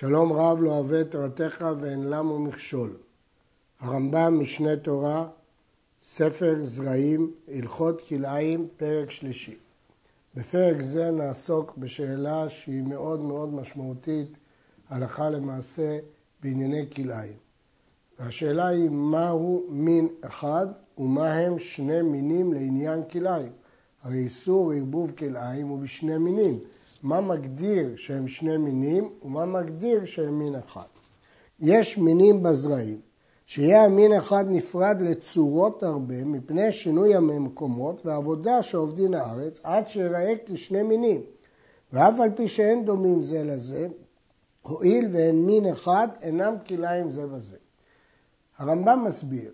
[0.00, 2.96] שלום רב לא אוהב את תורתך ואין למו מכשול.
[3.80, 5.28] הרמב"ם, משנה תורה,
[6.02, 9.56] ספר זרעים, הלכות כלאיים, פרק שלישי.
[10.34, 14.38] בפרק זה נעסוק בשאלה שהיא מאוד מאוד משמעותית,
[14.88, 15.98] הלכה למעשה,
[16.42, 17.36] בענייני כלאיים.
[18.18, 20.66] והשאלה היא מהו מין אחד
[20.98, 23.52] ומה הם שני מינים לעניין כלאיים.
[24.02, 26.58] הרי איסור ערבוב כלאיים הוא בשני מינים.
[27.02, 30.86] מה מגדיר שהם שני מינים ומה מגדיר שהם מין אחד.
[31.60, 33.00] יש מינים בזרעים,
[33.46, 40.82] שיהיה המין אחד נפרד לצורות הרבה מפני שינוי המקומות ועבודה שעובדין הארץ עד שיראה כשני
[40.82, 41.20] מינים.
[41.92, 43.88] ואף על פי שאין דומים זה לזה,
[44.62, 47.56] הואיל ואין מין אחד, אינם כלאיים זה בזה.
[48.58, 49.52] הרמב"ם מסביר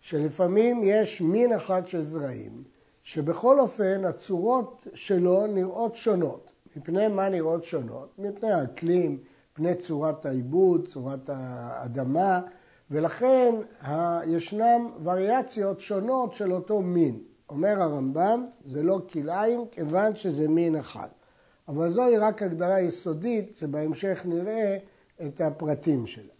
[0.00, 2.64] שלפעמים יש מין אחד של זרעים,
[3.02, 6.43] שבכל אופן הצורות שלו נראות שונות.
[6.76, 8.18] מפני מה נראות שונות?
[8.18, 9.18] מפני האקלים,
[9.52, 12.40] מפני צורת העיבוד, צורת האדמה,
[12.90, 13.54] ולכן
[14.26, 17.18] ישנן וריאציות שונות של אותו מין.
[17.50, 21.08] אומר הרמב"ם, זה לא כלאיים כיוון שזה מין אחד.
[21.68, 24.76] אבל זוהי רק הגדרה יסודית שבהמשך נראה
[25.26, 26.32] את הפרטים שלה.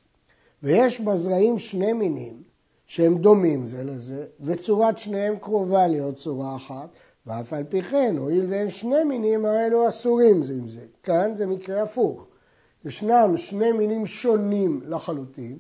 [0.63, 2.43] ויש בזרעים שני מינים
[2.87, 6.89] שהם דומים זה לזה, וצורת שניהם קרובה להיות צורה אחת,
[7.27, 10.87] ואף על פי כן, הואיל ואין שני מינים, הרי אלו אסורים זה עם זה.
[11.03, 12.27] כאן זה מקרה הפוך.
[12.85, 15.59] ישנם שני מינים שונים לחלוטין,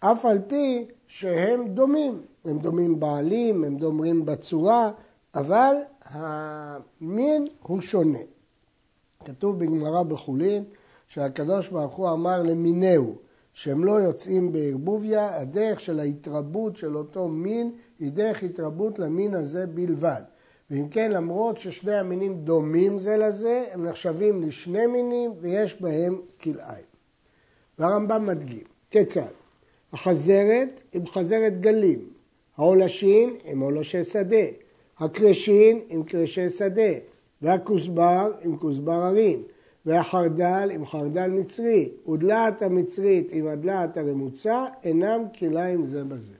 [0.00, 2.22] אף על פי שהם דומים.
[2.44, 4.90] הם דומים בעלים, הם דומים בצורה,
[5.34, 8.18] אבל המין הוא שונה.
[9.24, 10.64] כתוב בגמרא בחולין
[11.08, 13.14] שהקדוש ברוך הוא אמר למינהו,
[13.52, 19.66] שהם לא יוצאים בערבוביה, הדרך של ההתרבות של אותו מין היא דרך התרבות למין הזה
[19.66, 20.22] בלבד.
[20.72, 26.84] ואם כן, למרות ששני המינים דומים זה לזה, הם נחשבים לשני מינים ויש בהם כלאיים.
[27.78, 29.32] והרמב"ם מדגים, כיצד?
[29.92, 32.08] החזרת עם חזרת גלים,
[32.56, 34.46] העולשין עם עולשי שדה,
[34.98, 36.92] הקרשין עם קרשי שדה,
[37.42, 39.42] והכוסבר עם כוסבר הרים,
[39.86, 46.34] והחרדל עם חרדל מצרי, ודלעת המצרית עם הדלעת הרמוצה, אינם כלאיים זה בזה.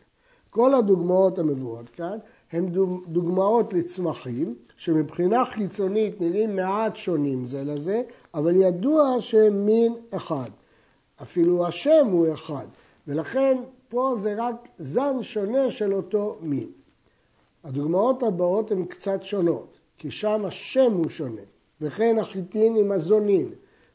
[0.51, 2.19] כל הדוגמאות המבואות כאן
[2.53, 2.69] הן
[3.07, 8.03] דוגמאות לצמחים שמבחינה חיצונית נראים מעט שונים זה לזה,
[8.35, 10.51] אבל ידוע שהם מין אחד.
[11.23, 12.67] אפילו השם הוא אחד,
[13.09, 13.59] ולכן
[13.89, 16.69] פה זה רק זן שונה של אותו מין.
[17.65, 21.43] הדוגמאות הבאות הן קצת שונות, כי שם השם הוא שונה,
[21.81, 23.49] וכן החיטין עם הזונין,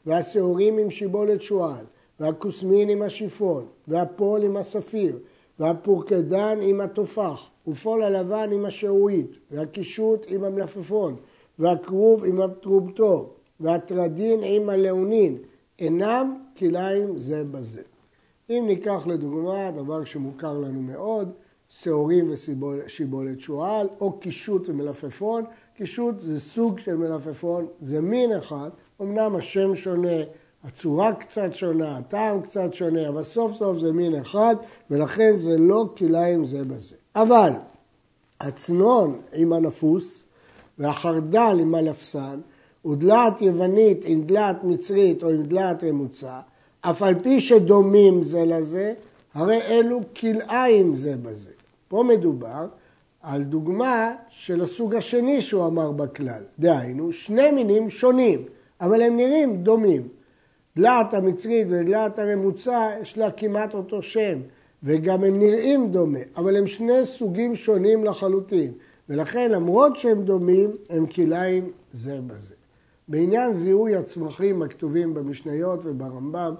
[0.06, 1.84] והשעורים עם שיבולת שועל,
[2.20, 5.18] והכוסמין עם השיפון, והפול עם הספיר,
[5.58, 11.16] והפורקדן עם התופח, ופול הלבן עם השעועית, והקישוט עם המלפפון,
[11.58, 15.38] והכרוב עם הטרובטור, והטרדין עם הלאונין,
[15.78, 17.82] אינם כליים זה בזה.
[18.50, 21.32] אם ניקח לדוגמה דבר שמוכר לנו מאוד,
[21.68, 25.44] שעורים ושיבולת שועל, או קישוט ומלפפון.
[25.74, 30.16] קישוט זה סוג של מלפפון, זה מין אחד, אמנם השם שונה,
[30.64, 34.56] הצורה קצת שונה, הטעם קצת שונה, אבל סוף סוף זה מין אחד,
[34.90, 36.96] ולכן זה לא כליים זה בזה.
[37.22, 37.52] אבל
[38.40, 40.24] הצנון עם הנפוס
[40.78, 42.40] והחרדל עם הלפסן
[42.86, 46.40] ודלעת יוונית עם דלעת מצרית או עם דלעת ממוצע,
[46.80, 48.94] אף על פי שדומים זה לזה,
[49.34, 51.50] הרי אלו כלאיים זה בזה.
[51.88, 52.66] פה מדובר
[53.22, 58.44] על דוגמה של הסוג השני שהוא אמר בכלל, דהיינו שני מינים שונים,
[58.80, 60.08] אבל הם נראים דומים.
[60.76, 64.38] דלעת המצרית ודלעת הממוצע יש לה כמעט אותו שם,
[64.82, 68.72] וגם הם נראים דומה, אבל הם שני סוגים שונים לחלוטין,
[69.08, 72.54] ולכן למרות שהם דומים, הם כלאיים זה בזה.
[73.08, 76.54] בעניין זיהוי הצמחים הכתובים במשניות וברמב"ם,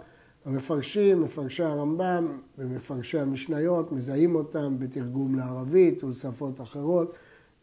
[0.44, 7.12] המפרשים, מפרשי הרמב"ם ומפרשי המשניות, מזהים אותם בתרגום לערבית ולשפות אחרות,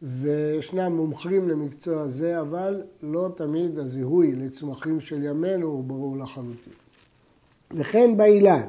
[0.02, 6.74] וישנם מומחים למקצוע זה, אבל לא תמיד הזיהוי לצמחים של ימינו הוא ברור לחלוטין.
[7.72, 8.68] וכן באילן,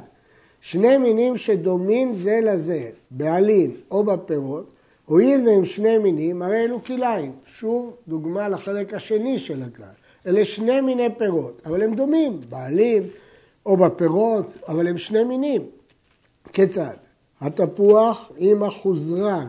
[0.61, 4.71] שני מינים שדומים זה לזה, בעלין או בפירות,
[5.05, 7.33] הואיל והם שני מינים, הרי אלו כליים.
[7.47, 9.87] שוב, דוגמה לחלק השני של הכלל.
[10.27, 13.03] אלה שני מיני פירות, אבל הם דומים, בעלים
[13.67, 15.63] או בפירות, אבל הם שני מינים.
[16.53, 16.97] כיצד?
[17.41, 19.49] התפוח עם החוזרן,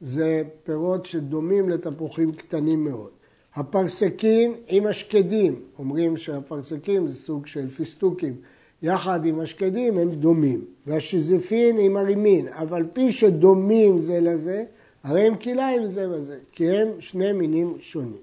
[0.00, 3.10] זה פירות שדומים לתפוחים קטנים מאוד.
[3.54, 8.36] הפרסקים עם השקדים, אומרים שהפרסקים זה סוג של פיסטוקים,
[8.82, 10.64] יחד עם השקדים הם דומים.
[10.86, 14.64] והשזיפין עם הרימין, אף על פי שדומים זה לזה,
[15.04, 18.22] הרי הם כליים זה בזה, כי הם שני מינים שונים.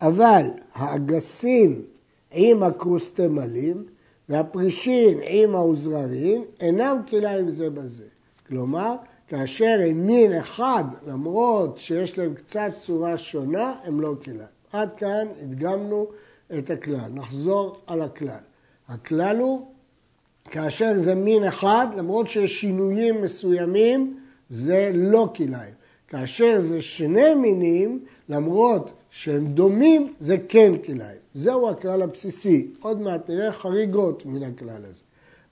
[0.00, 1.82] אבל האגסים
[2.32, 3.84] עם הקרוסטמלים
[4.28, 8.04] והפרישין עם האוזררין אינם כליים זה בזה.
[8.48, 8.96] כלומר,
[9.28, 14.48] כאשר הם מין אחד, למרות שיש להם קצת צורה שונה, הם לא כליים.
[14.72, 16.06] עד כאן הדגמנו
[16.58, 17.10] את הכלל.
[17.14, 18.38] נחזור על הכלל.
[18.88, 19.66] הכלל הוא,
[20.50, 24.20] כאשר זה מין אחד, למרות שיש שינויים מסוימים,
[24.50, 25.74] זה לא כליים.
[26.08, 31.18] כאשר זה שני מינים, למרות שהם דומים, זה כן כליים.
[31.34, 32.68] זהו הכלל הבסיסי.
[32.80, 35.02] עוד מעט נראה חריגות מן הכלל הזה.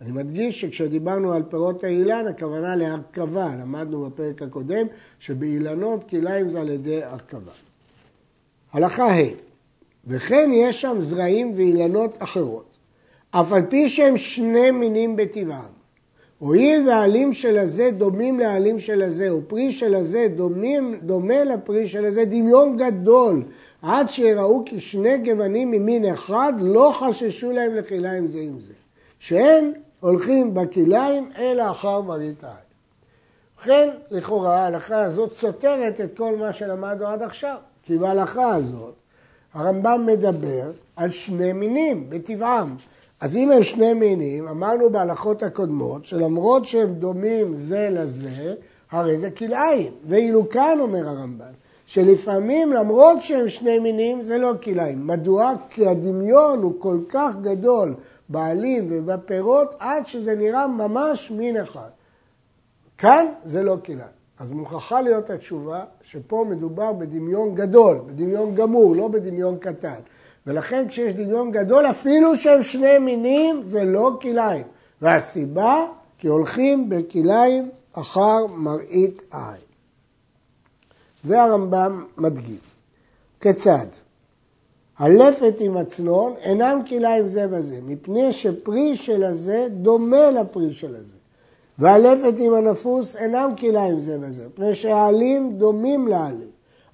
[0.01, 3.55] אני מדגיש שכשדיברנו על פירות האילן, הכוונה להרכבה.
[3.61, 4.87] למדנו בפרק הקודם
[5.19, 7.53] שבאילנות כליים זה על ידי הרכבה.
[8.73, 9.53] הלכה ה'
[10.07, 12.72] וכן יש שם זרעים ואילנות אחרות,
[13.35, 15.83] אף על פי שהם שני מינים בטבעם.
[16.39, 22.05] הואיל והעלים של הזה דומים לעלים של הזה, ופרי של הזה דומים, דומה לפרי של
[22.05, 23.43] הזה, דמיון גדול,
[23.83, 28.73] עד שיראו כי שני גוונים ממין אחד לא חששו להם לכליים זה עם זה.
[29.19, 32.57] שאין הולכים בכליים אלא אחר מראית העין.
[33.57, 38.95] ובכן, לכאורה ההלכה הזאת סותרת את כל מה שלמדנו עד עכשיו, כי בהלכה הזאת
[39.55, 42.77] הרמב"ם מדבר על שני מינים בטבעם.
[43.23, 48.55] אז אם הם שני מינים, אמרנו בהלכות הקודמות, שלמרות שהם דומים זה לזה,
[48.91, 49.93] הרי זה כלאיים.
[50.07, 51.53] ואילו כאן אומר הרמב"ם,
[51.87, 55.07] שלפעמים למרות שהם שני מינים זה לא כלאיים.
[55.07, 55.53] מדוע?
[55.71, 57.95] כי הדמיון הוא כל כך גדול
[58.29, 61.91] בעלים ובפירות עד שזה נראה ממש מין אחד.
[62.99, 64.13] כאן זה לא כלאיים.
[64.39, 70.01] אז מוכרחה להיות התשובה שפה מדובר בדמיון גדול, בדמיון גמור, לא בדמיון קטן.
[70.47, 74.65] ולכן כשיש דמיון גדול, אפילו שהם שני מינים, זה לא כליים.
[75.03, 75.87] והסיבה,
[76.19, 79.63] כי הולכים בכליים אחר מראית עין.
[81.25, 82.59] והרמב"ם מדגים.
[83.41, 83.87] כיצד?
[84.99, 91.17] הלפת עם הצנון אינם כליים זה בזה, מפני שפרי של הזה דומה לפרי של הזה.
[91.79, 96.52] והלפת עם הנפוס אינם כליים זה בזה, מפני שהעלים דומים לעלים.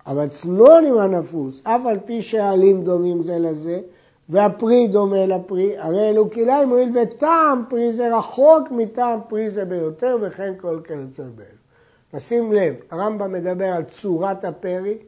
[0.08, 3.81] אבל צנון עם הנפוס, אף על פי שהעלים דומים זה לזה,
[4.28, 10.16] והפרי דומה לפרי, הרי אלו כליים הואיל וטעם פרי זה רחוק מטעם פרי זה ביותר,
[10.20, 11.58] וכן כל כיוצא באלו.
[12.14, 14.99] נשים לב, הרמב"ם מדבר על צורת הפרי,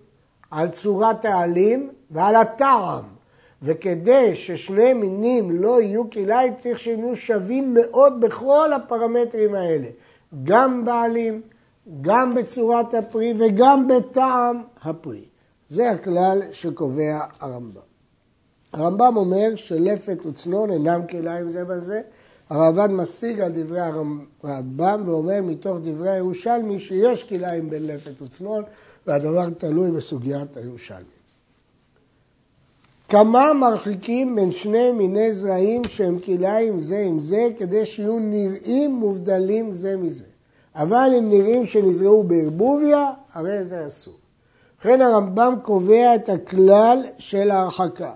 [0.51, 3.05] על צורת העלים ועל הטעם.
[3.63, 9.89] וכדי ששני מינים לא יהיו כליים, צריך שיהיו שווים מאוד בכל הפרמטרים האלה.
[10.45, 11.41] גם בעלים,
[12.01, 15.25] גם בצורת הפרי וגם בטעם הפרי.
[15.69, 17.81] זה הכלל שקובע הרמב"ם.
[18.73, 22.01] הרמב"ם אומר שלפת וצנון אינם כליים זה בזה.
[22.51, 28.63] הרעב"ד משיג על דברי הרמב"ם ואומר מתוך דברי הירושלמי שיש כליים בין לפת וצנון
[29.07, 31.21] והדבר תלוי בסוגיית הירושלמי.
[33.09, 39.75] כמה מרחיקים בין שני מיני זרעים שהם כליים זה עם זה כדי שיהיו נראים מובדלים
[39.75, 40.30] זה מזה.
[40.75, 44.15] אבל אם נראים שנזרעו בערבוביה, הרי זה אסור.
[44.81, 48.13] לכן הרמב"ם קובע את הכלל של ההרחקה,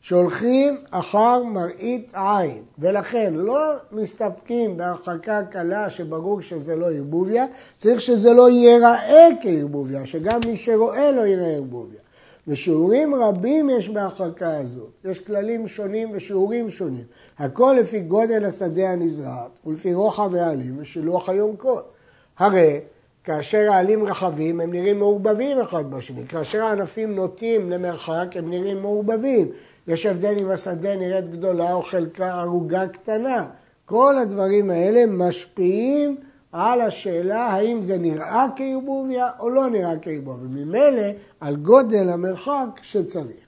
[0.00, 7.46] שהולכים אחר מראית עין, ולכן לא מסתפקים בהרחקה קלה שברור שזה לא ערבוביה,
[7.78, 12.00] צריך שזה לא ייראה כערבוביה, שגם מי שרואה לא יראה ערבוביה.
[12.48, 17.04] ושיעורים רבים יש בהרחקה הזאת, יש כללים שונים ושיעורים שונים,
[17.38, 21.95] הכל לפי גודל השדה הנזרעת ולפי רוחב העלים ושילוח היונקות.
[22.38, 22.80] הרי
[23.24, 29.48] כאשר העלים רחבים הם נראים מעורבבים אחד בשני, כאשר הענפים נוטים למרחק הם נראים מעורבבים.
[29.88, 33.46] יש הבדל אם השדה נראית גדולה או חלקה ערוגה קטנה.
[33.84, 36.16] כל הדברים האלה משפיעים
[36.52, 40.48] על השאלה האם זה נראה כערבוביה או לא נראה כערבוביה.
[40.48, 41.02] ממילא
[41.40, 43.46] על גודל המרחק שצריך.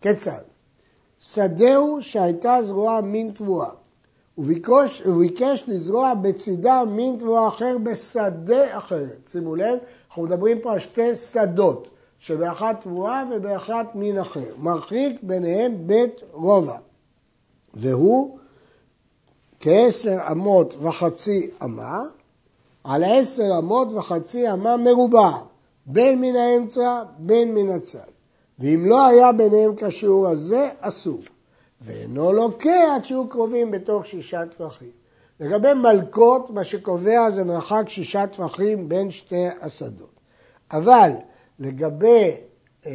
[0.00, 0.42] כיצד?
[1.18, 3.70] שדהו שהייתה זרועה מין תבואה
[4.38, 9.28] וביקש, וביקש לזרוע בצידה מין תבואה אחר בשדה אחרת.
[9.28, 9.78] שימו לב,
[10.08, 11.88] אנחנו מדברים פה על שתי שדות,
[12.18, 14.50] שבאחת תבואה ובאחת מין אחר.
[14.58, 16.76] מרחיק ביניהם בית רובע,
[17.74, 18.38] והוא
[19.60, 22.02] כעשר אמות וחצי אמה,
[22.84, 25.30] על עשר אמות וחצי אמה מרובע,
[25.86, 28.10] בין מן האמצע, בין מן הצד.
[28.58, 31.18] ואם לא היה ביניהם כשיעור הזה, אסור.
[31.80, 34.90] ואינו לוקה עד שיהיו קרובים בתוך שישה טפחים.
[35.40, 40.20] לגבי מלקות, מה שקובע זה מרחק שישה טפחים בין שתי השדות.
[40.70, 41.10] אבל
[41.58, 42.36] לגבי
[42.86, 42.92] אה,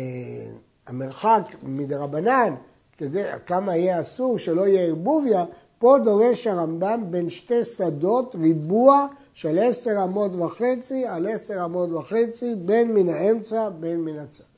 [0.87, 2.55] המרחק מדרבנן,
[2.97, 5.45] כדי, כמה יהיה אסור, שלא יהיה ערבוביה,
[5.79, 12.55] פה דורש הרמב"ם בין שתי שדות ריבוע של עשר אמות וחצי על עשר אמות וחצי,
[12.55, 14.50] בין מן האמצע, בין מן הצד.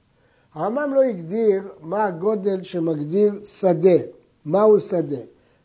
[0.54, 4.00] הרמב"ם לא הגדיר מה הגודל שמגדיר שדה,
[4.46, 5.22] מהו שדה.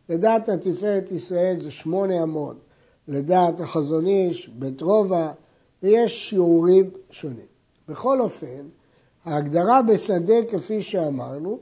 [0.09, 2.57] לדעת התפארת ישראל זה שמונה אמות,
[3.09, 5.33] לדעת החזון איש, בית רובע,
[5.83, 7.47] ויש שיעורים שונים.
[7.88, 8.68] בכל אופן,
[9.25, 11.59] ההגדרה בשדה כפי שאמרנו,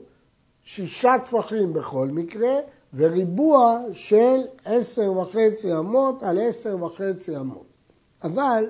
[0.63, 2.53] שישה טפחים בכל מקרה,
[2.93, 7.65] וריבוע של עשר וחצי אמות על עשר וחצי אמות.
[8.23, 8.65] אבל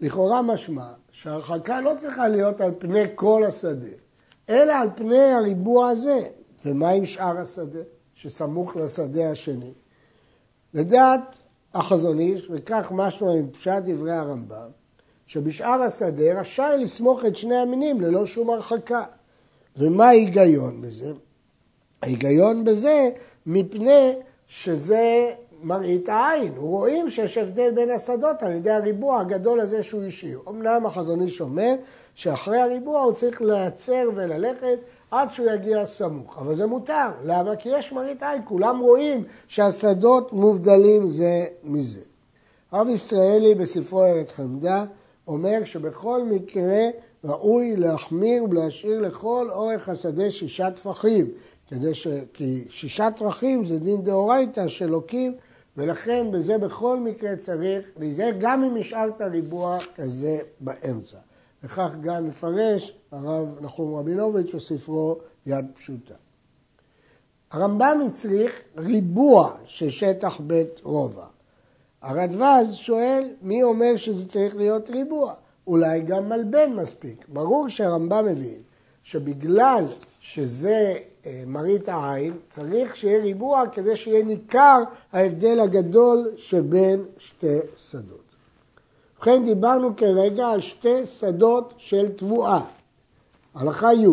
[0.00, 3.90] לכאורה משמע שההרחקה לא צריכה להיות על פני כל השדה,
[4.48, 6.20] אלא על פני הריבוע הזה.
[6.64, 7.80] ומה עם שאר השדה,
[8.14, 9.72] שסמוך לשדה השני?
[10.74, 11.38] לדעת
[11.74, 14.68] החזון איש, וכך משמע עם פשט דברי הרמב"ם,
[15.26, 19.04] שבשאר השדה רשאי לסמוך את שני המינים ללא שום הרחקה.
[19.76, 21.12] ומה ההיגיון בזה?
[22.02, 23.10] ההיגיון בזה
[23.46, 24.12] מפני
[24.46, 26.52] שזה מראית העין.
[26.56, 30.40] רואים שיש הבדל בין השדות על ידי הריבוע הגדול הזה שהוא השאיר.
[30.48, 31.74] אמנם החזון איש אומר
[32.14, 34.78] שאחרי הריבוע הוא צריך להיעצר וללכת
[35.10, 36.38] עד שהוא יגיע סמוך.
[36.38, 37.08] אבל זה מותר.
[37.24, 37.56] למה?
[37.56, 38.42] כי יש מראית עין.
[38.44, 42.00] כולם רואים שהשדות מובדלים זה מזה.
[42.72, 44.84] הרב ישראלי בספרו ארץ חמדה
[45.28, 46.88] אומר שבכל מקרה
[47.24, 51.30] ראוי להחמיר ולהשאיר לכל אורך השדה שישה טפחים,
[51.68, 52.06] כדי ש...
[52.32, 55.34] כי שישה טפחים זה דין דאורייתא שלוקים,
[55.76, 61.18] ולכן בזה בכל מקרה צריך להיזהר, גם אם השארת ריבוע כזה באמצע.
[61.64, 66.14] וכך גם מפרש הרב נחום רבינוביץ' בספרו יד פשוטה.
[67.50, 71.26] הרמב"ם הצריך ריבוע של שטח בית רובע.
[72.02, 75.34] הרדווז שואל מי אומר שזה צריך להיות ריבוע?
[75.66, 77.24] אולי גם מלבן מספיק.
[77.28, 78.62] ברור שהרמב"ם מבין
[79.02, 79.84] שבגלל
[80.20, 80.94] שזה
[81.46, 88.24] מראית העין, צריך שיהיה ריבוע כדי שיהיה ניכר ההבדל הגדול שבין שתי שדות.
[89.16, 92.60] ובכן דיברנו כרגע על שתי שדות של תבואה.
[93.54, 94.06] הלכה י'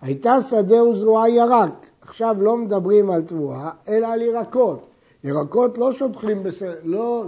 [0.00, 1.86] הייתה שדה וזרועה ירק.
[2.00, 4.86] עכשיו לא מדברים על תבואה, אלא על ירקות.
[5.24, 6.62] ירקות לא שופכים, בש...
[6.84, 7.24] לא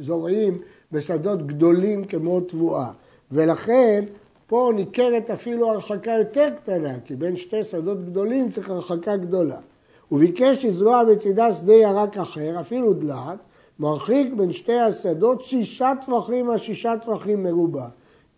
[0.00, 0.58] זורעים
[0.92, 2.90] בשדות גדולים כמו תבואה,
[3.32, 4.04] ולכן
[4.50, 9.58] פה ניכרת אפילו הרחקה יותר קטנה, כי בין שתי שדות גדולים צריך הרחקה גדולה.
[10.08, 13.38] הוא ביקש לזרוע בצידה שדה ירק אחר, אפילו דלת,
[13.78, 17.86] מרחיק בין שתי השדות שישה טפחים על שישה טפחים מרובע.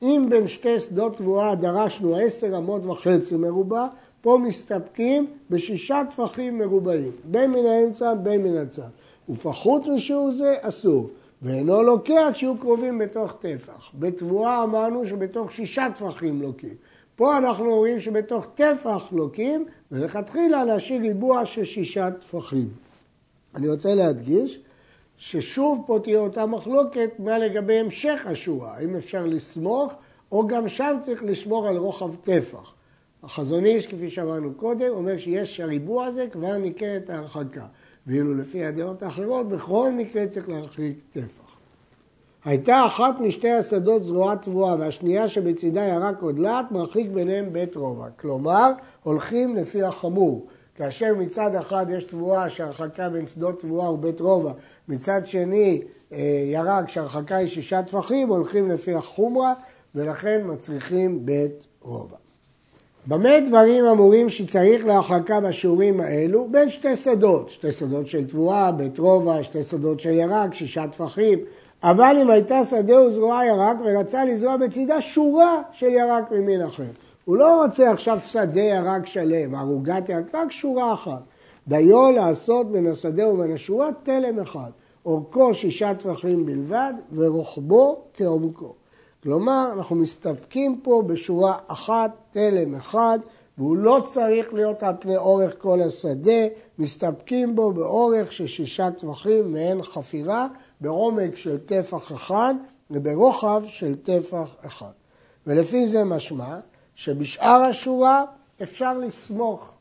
[0.03, 3.87] אם בין שתי שדות תבואה דרשנו עשר אמות וחצי מרובע,
[4.21, 8.89] פה מסתפקים בשישה טפחים מרובעים, בין מן האמצע בין מן הצד.
[9.29, 11.09] ופחות משיעור זה אסור,
[11.43, 13.91] ואינו לוקח כשיהיו קרובים בתוך טפח.
[13.95, 16.75] בתבואה אמרנו שבתוך שישה טפחים לוקים.
[17.17, 22.69] פה אנחנו רואים שבתוך טפח לוקים, ולכתחילה להשאיר ריבוע של שישה טפחים.
[23.55, 24.61] אני רוצה להדגיש
[25.17, 29.93] ששוב פה תהיה אותה מחלוקת מה לגבי המשך השורה, האם אפשר לסמוך
[30.33, 32.73] או גם שם צריך לשמור על רוחב טפח.
[33.23, 37.67] החזון איש, כפי שאמרנו קודם, אומר שיש הריבוע הזה, כבר ניכרת ההרחקה.
[38.07, 41.43] ואילו לפי הדעות האחרות, בכל מקרה צריך להרחיק טפח.
[42.45, 48.07] הייתה אחת משתי השדות זרועת תבואה והשנייה שבצידה ירק עוד לאט, מרחיק ביניהם בית רובע.
[48.17, 48.71] כלומר,
[49.03, 50.47] הולכים לפי החמור.
[50.75, 54.53] כאשר מצד אחד יש תבואה שהרחקה בין שדות תבואה ובית רובע,
[54.89, 55.83] מצד שני
[56.13, 56.19] אה,
[56.53, 59.55] ירק שהרחקה היא שישה טפחים, הולכים לפי החומרה
[59.95, 62.22] ולכן מצריכים בית רובע.
[63.07, 66.49] במה דברים אמורים שצריך להרחקה בשיעורים האלו?
[66.51, 71.39] בין שתי שדות, שתי שדות של תבואה, בית רובע, שתי שדות של ירק, שישה טפחים,
[71.83, 76.91] אבל אם הייתה שדה וזרועה ירק ורצה לזרוע בצידה שורה של ירק ממין אחר.
[77.25, 81.23] הוא לא רוצה עכשיו שדה ירק שלם, ערוגת ירק, רק שורה אחת.
[81.69, 84.71] דיו לעשות בין השדה ובין השורה תלם אחד,
[85.07, 88.75] אורכו שישה טפחים בלבד ורוחבו כעומקו.
[89.23, 93.19] כלומר, אנחנו מסתפקים פה בשורה אחת, תלם אחד,
[93.59, 96.47] והוא לא צריך להיות על פני אורך כל השדה,
[96.79, 100.47] מסתפקים בו באורך של שישה טווחים מעין חפירה,
[100.81, 102.55] בעומק של טפח אחד
[102.91, 104.93] וברוחב של טפח אחד.
[105.47, 106.59] ולפי זה משמע
[106.95, 108.25] שבשאר השורה
[108.63, 109.73] אפשר לסמוך,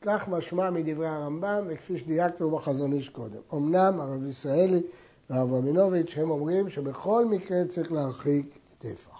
[0.00, 3.40] כך משמע מדברי הרמב"ם וכפי שדייקנו בחזון איש קודם.
[3.54, 4.82] אמנם הרב ישראלי
[5.30, 9.18] והרב רבינוביץ' הם אומרים שבכל מקרה צריך להרחיק טפח.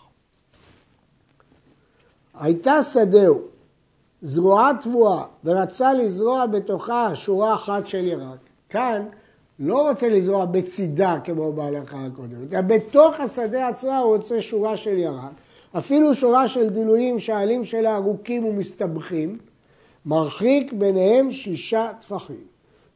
[2.34, 3.40] הייתה שדהו,
[4.22, 8.38] זרועה תבואה, ורצה לזרוע בתוכה שורה אחת של ירק.
[8.68, 9.06] כאן
[9.58, 14.98] לא רוצה לזרוע בצידה כמו בהלכה הקודמת, אלא בתוך השדה עצמה הוא רוצה שורה של
[14.98, 15.32] ירק,
[15.78, 19.38] אפילו שורה של דילויים שהעלים שלה ארוכים ומסתבכים,
[20.06, 22.44] מרחיק ביניהם שישה טפחים.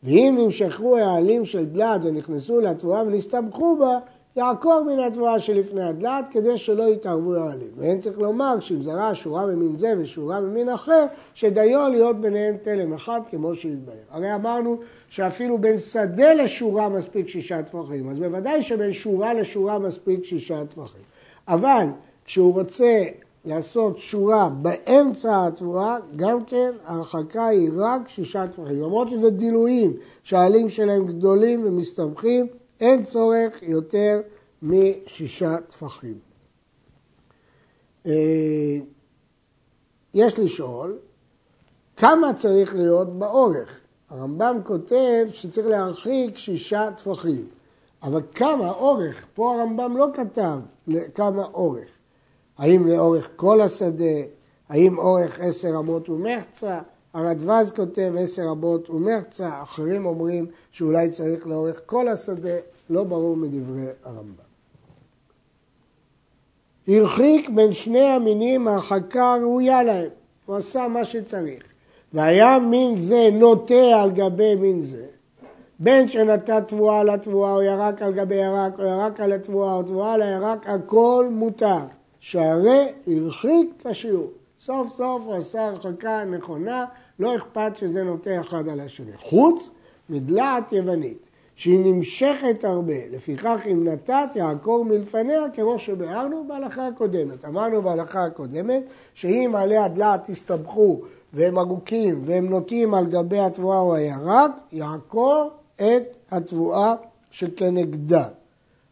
[0.02, 3.98] ואם נמשכו העלים של דלת ונכנסו לתבואה ונסתבכו בה,
[4.38, 7.70] יעקור מן התבואה שלפני הדלת כדי שלא יתערבו העלים.
[7.76, 11.04] ואין צריך לומר שאם זרה שורה ממין זה ושורה ממין אחר,
[11.34, 13.96] שדיו להיות ביניהם תלם אחד כמו שהתבהר.
[14.10, 14.78] הרי אמרנו
[15.08, 21.02] שאפילו בין שדה לשורה מספיק שישה טפחים, אז בוודאי שבין שורה לשורה מספיק שישה טפחים.
[21.48, 21.86] אבל
[22.24, 23.02] כשהוא רוצה
[23.44, 28.82] לעשות שורה באמצע התבואה, גם כן ההרחקה היא רק שישה טפחים.
[28.82, 29.92] למרות שזה דילויים
[30.22, 32.46] שהעלים שלהם גדולים ומסתבכים,
[32.80, 34.20] אין צורך יותר
[34.62, 36.18] משישה טפחים.
[38.06, 38.78] אה,
[40.14, 40.98] יש לשאול,
[41.96, 43.80] כמה צריך להיות באורך?
[44.08, 47.48] הרמב"ם כותב שצריך להרחיק שישה טפחים,
[48.02, 49.26] אבל כמה אורך?
[49.34, 50.58] פה הרמב"ם לא כתב
[51.14, 51.88] כמה אורך.
[52.58, 54.04] האם לאורך כל השדה?
[54.68, 56.80] האם אורך עשר אמות ומחצה?
[57.14, 62.56] הרדווז כותב עשר אמות ומחצה, אחרים אומרים שאולי צריך לאורך כל השדה,
[62.90, 64.48] לא ברור מדברי הרמב"ם.
[66.88, 70.08] הרחיק בין שני המינים הרחקה ראויה להם,
[70.46, 71.62] הוא עשה מה שצריך.
[72.12, 75.06] והיה מין זה נוטה על גבי מין זה,
[75.78, 79.82] בין שנטע תבואה על התבואה או ירק על גבי ירק או ירק על התבואה או
[79.82, 81.78] תבואה על הירק, הכל מותר.
[82.20, 84.30] שהרי הרחיק כשיעור.
[84.68, 86.84] סוף סוף הוא עשה הרחקה נכונה,
[87.18, 89.16] לא אכפת שזה נוטה אחד על השני.
[89.16, 89.70] חוץ
[90.08, 97.44] מדלעת יוונית, שהיא נמשכת הרבה, לפיכך אם נתת יעקור מלפניה, כמו שביארנו בהלכה הקודמת.
[97.44, 98.82] אמרנו בהלכה הקודמת,
[99.14, 101.00] שאם עלי דלעת הסתבכו
[101.32, 106.94] והם ארוכים והם נוטים על גבי התבואה או הירק, יעקור את התבואה
[107.30, 108.28] שכנגדה.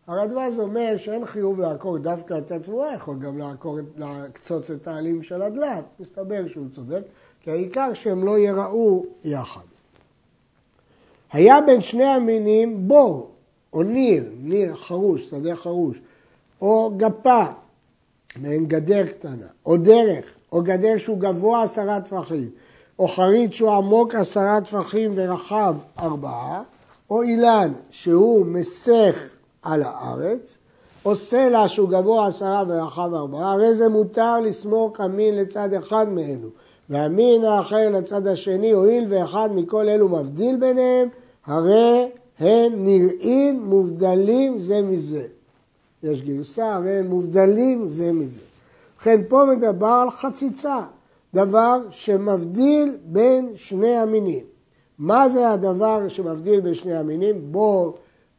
[0.06, 5.42] הרדווז אומר שאין חיוב לעקור דווקא את התבואה, יכול גם לעקור, להקצוץ את העלים של
[5.42, 5.84] הדלת.
[6.00, 7.02] מסתבר שהוא צודק,
[7.40, 9.60] כי העיקר שהם לא יראו יחד.
[11.32, 13.30] היה בין שני המינים בור,
[13.72, 16.00] או ניר, ניר חרוש, שדה חרוש,
[16.60, 17.44] או גפה,
[18.36, 22.50] מעין גדר קטנה, או דרך, או גדר שהוא גבוה עשרה טפחים,
[22.98, 26.62] או חריץ שהוא עמוק עשרה טפחים ורחב ארבעה,
[27.10, 29.35] או אילן שהוא מסך
[29.66, 30.58] על הארץ,
[31.04, 36.48] או סלע שהוא גבוה עשרה ורחב ארבעה, הרי זה מותר לסמוך המין לצד אחד מאלו,
[36.90, 41.08] והמין האחר לצד השני, הואיל ואחד מכל אלו מבדיל ביניהם,
[41.46, 45.26] הרי הם נראים מובדלים זה מזה.
[46.02, 48.40] יש גרסה, הרי הם מובדלים זה מזה.
[48.96, 50.80] ובכן פה מדבר על חציצה,
[51.34, 54.44] דבר שמבדיל בין שני המינים.
[54.98, 57.36] מה זה הדבר שמבדיל בין שני המינים?
[57.52, 57.94] בור,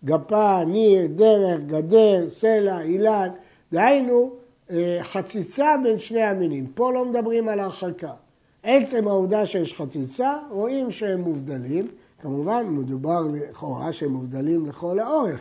[0.05, 3.29] גפה, ניר, דרך, גדר, סלע, אילן,
[3.71, 4.31] דהיינו
[4.71, 6.67] אה, חציצה בין שני המינים.
[6.75, 8.13] פה לא מדברים על הרחקה.
[8.63, 11.87] עצם העובדה שיש חציצה, רואים שהם מובדלים.
[12.21, 15.39] כמובן, מדובר לכאורה שהם מובדלים לכל האורך.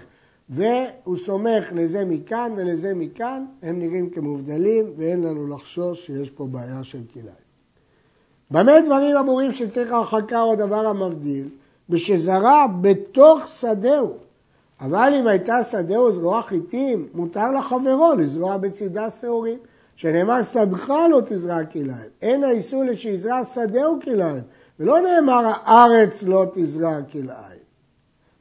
[0.49, 6.85] והוא סומך לזה מכאן ולזה מכאן, הם נראים כמובדלים ואין לנו לחשוש שיש פה בעיה
[6.85, 7.47] של כלאיים.
[8.51, 11.49] במה דברים אמורים שצריך הרחקה או הדבר המבדיל?
[11.89, 14.26] בשזרע בתוך שדהו.
[14.81, 19.59] אבל אם הייתה שדהו זרוע חיטים, מותר לחברו לזרוע בצידה שעורים.
[19.97, 22.11] שנאמר שדך לא תזרע כלאיים.
[22.23, 24.43] אין האיסור לשיזרע שדהו כלאיים.
[24.81, 27.67] ולא נאמר הארץ לא תזרע כלאיים.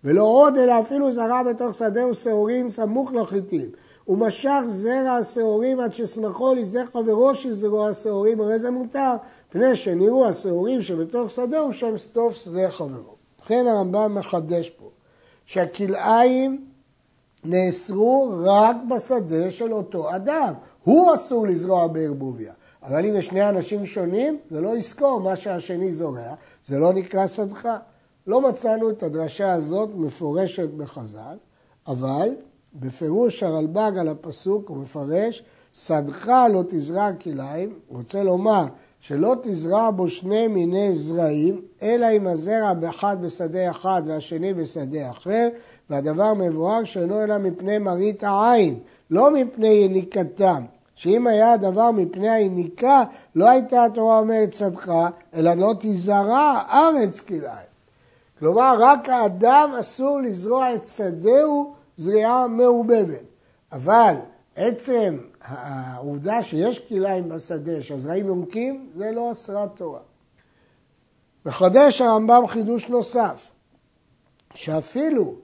[0.04, 3.69] ולא עוד, אלא אפילו זרע בתוך שדהו שעורים סמוך לחיטים.
[4.06, 9.13] הוא משך זרע השעורים עד ששמחו לשדה חברו שזרוע השעורים, הרי זה מותר,
[9.50, 13.15] פני שנראו השעורים שבתוך שדהו שם סטוף שדה חברו.
[13.41, 14.89] לכן הרמב"ם מחדש פה,
[15.45, 16.65] שהכלאיים
[17.43, 20.53] נאסרו רק בשדה של אותו אדם.
[20.84, 22.53] הוא אסור לזרוע בערבוביה.
[22.84, 26.34] אבל אם יש שני אנשים שונים, זה לא יזכור מה שהשני זורע,
[26.65, 27.69] זה לא נקרא שדך.
[28.27, 31.38] לא מצאנו את הדרשה הזאת מפורשת בחז"ל,
[31.88, 32.29] אבל
[32.73, 38.65] בפירוש הרלב"ג על הפסוק הוא מפרש, שדך לא תזרע כליים, רוצה לומר
[39.08, 45.48] שלא תזרע בו שני מיני זרעים, אלא אם הזרע באחד בשדה אחד והשני בשדה אחר,
[45.89, 48.80] והדבר מבואר שאינו אלא מפני מראית העין,
[49.12, 50.63] לא מפני יניקתם.
[50.96, 53.04] שאם היה הדבר מפני היניקה,
[53.36, 54.91] לא הייתה התורה אומרת צדך,
[55.36, 57.68] אלא לא תזרע ארץ כלאיים.
[58.39, 63.26] כלומר, רק האדם אסור לזרוע את שדהו זריעה מעובבת.
[63.72, 64.15] אבל
[64.56, 69.99] עצם העובדה שיש כלאיים בשדה, שהזרעים יונקים, זה לא הסרת תורה.
[71.45, 73.51] מחדש הרמב"ם חידוש נוסף,
[74.53, 75.36] שאפילו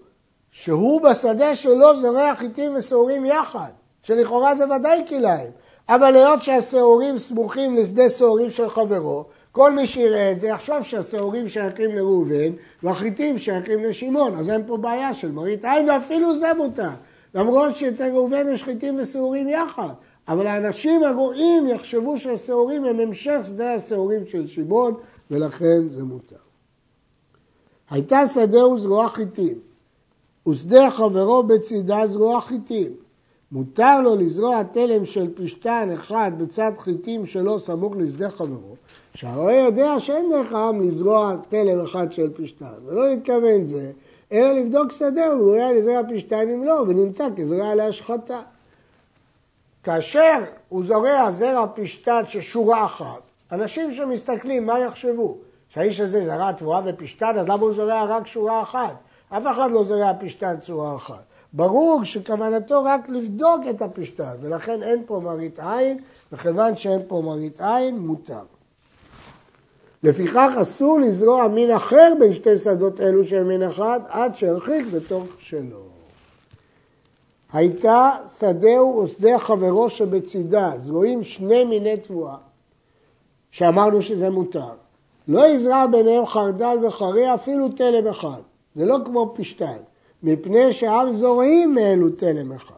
[0.51, 3.71] שהוא בשדה שלו זורע חיטים ושעורים יחד,
[4.03, 5.51] שלכאורה זה ודאי כלאיים,
[5.89, 11.49] אבל היות שהשעורים סמוכים לשדה שעורים של חברו, כל מי שיראה את זה יחשוב שהשעורים
[11.49, 12.51] שייכים לראובן
[12.83, 16.89] והחיטים שייכים לשמעון, אז אין פה בעיה של מראית עין ואפילו זה מותר.
[17.35, 19.89] למרות שאצל ראובן יש חיטים ושעורים יחד,
[20.27, 24.93] אבל האנשים הרואים יחשבו שהשעורים הם המשך שדה השעורים של שמעון,
[25.31, 26.35] ולכן זה מותר.
[27.89, 29.59] הייתה שדה וזרוע חיטים,
[30.47, 32.91] ושדה חברו בצידה זרוע חיטים.
[33.51, 38.75] מותר לו לזרוע תלם של פשתן אחד בצד חיטים שלו סמוך לשדה חברו,
[39.13, 43.91] שהרואה יודע שאין דרך העם לזרוע תלם אחד של פשתן, ולא להתכוון זה,
[44.31, 48.41] אלא לבדוק שדה, הוא רואה לזרוע פשתן אם לא, ונמצא כזרוע להשחתה.
[49.83, 55.37] כאשר הוא זורע זרע פשתן ששורה אחת, אנשים שמסתכלים, מה יחשבו?
[55.69, 58.95] שהאיש הזה זרע תבואה ופשתן, אז למה הוא זורע רק שורה אחת?
[59.29, 61.23] אף אחד לא זורע פשתן צורה אחת.
[61.53, 65.99] ברור שכוונתו רק לבדוק את הפשתן, ולכן אין פה מראית עין,
[66.31, 68.43] וכיוון שאין פה מראית עין, מותר.
[70.03, 75.23] לפיכך אסור לזרוע מין אחר בין שתי שדות אלו של מין אחד, עד שירחיק בתוך
[75.39, 75.81] שלו.
[77.53, 82.35] הייתה שדהו ושדה חברו שבצידה, זרועים שני מיני תבואה,
[83.51, 84.69] שאמרנו שזה מותר.
[85.27, 88.41] לא יזרע ביניהם חרדל וחריה אפילו תלם אחד,
[88.75, 89.77] זה לא כמו פשתן,
[90.23, 92.73] מפני שעם זורעים מאלו תלם אחד.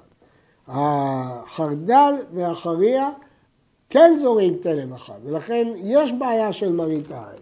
[0.67, 3.09] החרדל והחריה
[3.93, 7.39] כן זורעים תלם אחד, ולכן יש בעיה של מראית העין.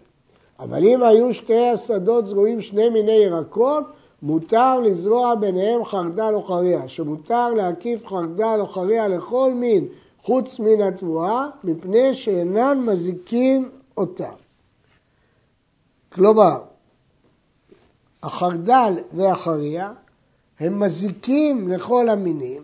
[0.58, 3.84] אבל אם היו שתי השדות זרועים שני מיני ירקות,
[4.22, 9.86] מותר לזרוע ביניהם חרדל או חריה, שמותר להקיף חרדל או חריה לכל מין
[10.22, 14.30] חוץ מן התבואה, מפני שאינן מזיקים אותה.
[16.12, 16.60] כלומר,
[18.22, 19.92] החרדל והחריה
[20.60, 22.62] הם מזיקים לכל המינים,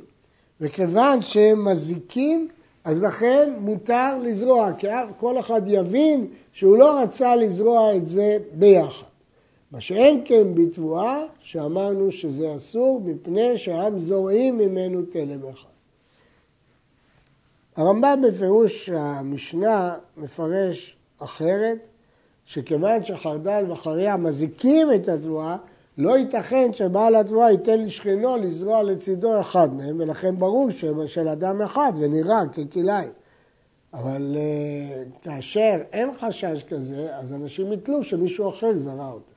[0.61, 2.49] וכיוון שהם מזיקים,
[2.89, 4.87] אז לכן מותר לזרוע, כי
[5.21, 9.07] כל אחד יבין שהוא לא רצה לזרוע את זה ביחד.
[9.71, 15.69] מה שאין כן בתבואה, שאמרנו שזה אסור, מפני שהם זורעים ממנו תלם אחד.
[17.77, 21.89] הרמב"ם בפירוש המשנה מפרש אחרת,
[22.45, 25.57] שכיוון שחרדל וחריה מזיקים את התבואה,
[25.99, 30.69] לא ייתכן שבעל התבואה ייתן לשכנו לזרוע לצידו אחד מהם, ולכן ברור
[31.07, 33.11] של אדם אחד ונראה ככלאיים.
[33.95, 39.33] אבל uh, כאשר אין חשש כזה, אז אנשים יתלו שמישהו אחר זרע אותו.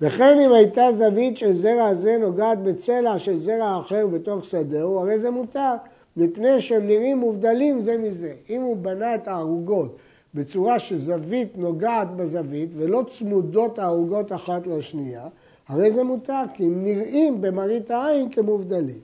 [0.00, 5.18] וכן אם הייתה זווית של זרע זה נוגעת בצלע של זרע אחר בתוך שדהו, הרי
[5.18, 5.74] זה מותר,
[6.16, 8.32] מפני שהם נראים מובדלים זה מזה.
[8.50, 9.96] אם הוא בנה את הערוגות
[10.34, 15.26] בצורה שזווית נוגעת בזווית ולא צמודות הערוגות אחת לשנייה,
[15.68, 19.00] הרי זה מותר, כי הם נראים במראית העין כמובדלים.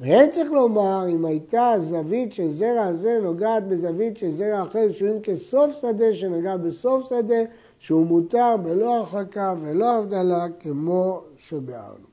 [0.00, 5.20] ואין צריך לומר, אם הייתה זווית של זרע זה נוגעת בזווית של זרע אחר, שהוא
[5.22, 7.42] כסוף שדה שנגע בסוף שדה,
[7.78, 12.06] שהוא מותר בלא הרחקה ולא הבדלה כמו שביארנו.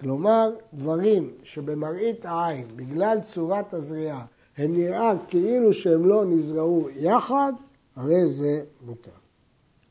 [0.00, 4.24] כלומר, דברים שבמראית העין, בגלל צורת הזריעה,
[4.56, 7.52] הם נראה כאילו שהם לא נזרעו יחד,
[7.96, 9.10] הרי זה מותר.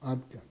[0.01, 0.50] עד כאן.